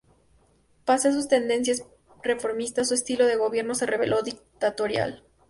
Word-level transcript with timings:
Pese 0.83 1.09
a 1.09 1.11
sus 1.11 1.27
tendencias 1.27 1.83
reformistas, 2.23 2.87
su 2.87 2.95
estilo 2.95 3.27
de 3.27 3.35
gobierno 3.35 3.75
se 3.75 3.85
reveló 3.85 4.23
dictatorial. 4.23 5.21